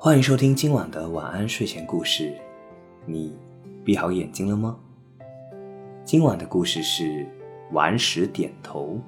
[0.00, 2.32] 欢迎收听今晚的晚安睡前故事。
[3.04, 3.36] 你
[3.84, 4.78] 闭好眼睛了吗？
[6.04, 7.26] 今晚的故事是
[7.72, 9.00] 顽石点头。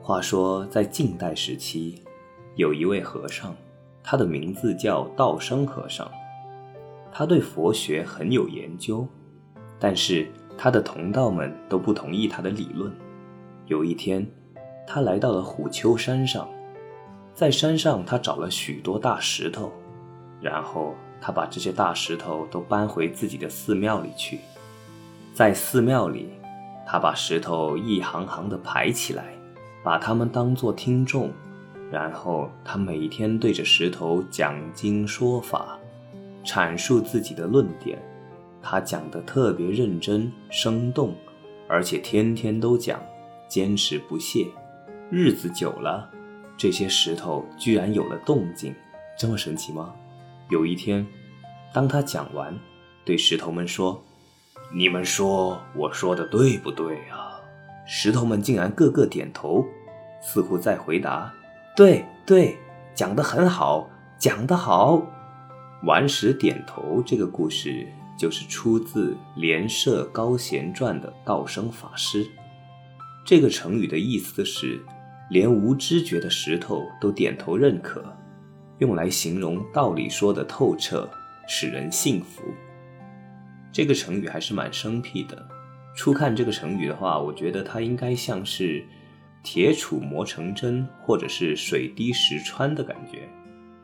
[0.00, 2.00] 话说，在晋代时期，
[2.54, 3.52] 有一位和尚，
[4.04, 6.08] 他的名字叫道生和尚。
[7.10, 9.04] 他对佛学很有研究，
[9.80, 12.92] 但是他的同道们都不同意他的理论。
[13.66, 14.24] 有一天，
[14.86, 16.48] 他来到了虎丘山上，
[17.34, 19.72] 在山上他找了许多大石头，
[20.40, 24.38] 然后他把这些大石头都搬回自己的寺庙里去。
[25.32, 26.30] 在寺庙里，
[26.86, 29.34] 他把石头一行行的排起来，
[29.82, 31.32] 把它们当作听众，
[31.90, 35.76] 然后他每天对着石头讲经说法。
[36.44, 37.98] 阐述自己的论点，
[38.62, 41.14] 他讲得特别认真生动，
[41.66, 43.00] 而且天天都讲，
[43.48, 44.46] 坚持不懈。
[45.10, 46.08] 日子久了，
[46.56, 48.74] 这些石头居然有了动静，
[49.18, 49.94] 这么神奇吗？
[50.50, 51.06] 有一天，
[51.72, 52.58] 当他讲完，
[53.04, 54.04] 对石头们说
[54.74, 57.40] ：“你们说我说的对不对啊？”
[57.86, 59.64] 石头们竟然个个点头，
[60.22, 61.32] 似乎在回答
[61.76, 62.56] ：“对对，
[62.94, 65.02] 讲得很好，讲得好。”
[65.84, 72.26] 顽石点头这个故事就是出自《连射高贤传》的道生法师。
[73.26, 74.82] 这个成语的意思是，
[75.34, 78.04] 连无知觉的石头都点头认可，
[78.78, 81.10] 用来形容道理说得透彻，
[81.48, 82.44] 使人信服。
[83.72, 85.44] 这个成语还是蛮生僻的。
[85.96, 88.84] 初看这个成语的话，我觉得它应该像是
[89.42, 93.28] 铁杵磨成针，或者是水滴石穿的感觉。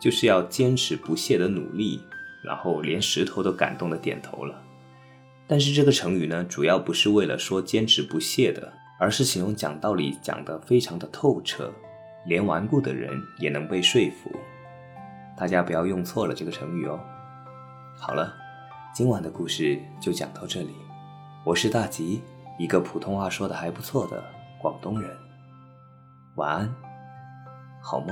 [0.00, 2.00] 就是要坚持不懈的努力，
[2.42, 4.58] 然后连石头都感动的点头了。
[5.46, 11.72] 但是这个成语呢，主要不是为了说坚持不懈的，而是形容讲道理讲得非常的透彻，
[12.26, 14.30] 连顽固的人也能被说服。
[15.36, 16.98] 大家不要用错了这个成语哦。
[17.96, 18.32] 好了，
[18.94, 20.74] 今晚的故事就讲到这里。
[21.44, 22.22] 我是大吉，
[22.58, 24.22] 一个普通话说得还不错的
[24.60, 25.10] 广东人。
[26.36, 26.74] 晚安，
[27.82, 28.08] 好梦。